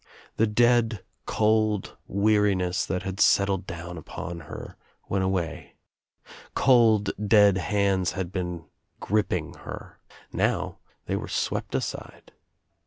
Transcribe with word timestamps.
The 0.37 0.47
dead 0.47 1.03
cold 1.27 1.95
weariness 2.07 2.87
that 2.87 3.03
had 3.03 3.19
settled 3.19 3.67
down 3.67 3.99
upon 3.99 4.39
her 4.49 4.75
went 5.07 5.23
away. 5.23 5.75
Cold 6.55 7.11
dead 7.23 7.57
handl 7.57 8.13
had 8.13 8.31
been 8.31 8.65
gripping 8.99 9.53
her. 9.57 9.99
Now 10.33 10.79
they 11.05 11.15
were 11.15 11.27
swept 11.27 11.75
aside. 11.75 12.31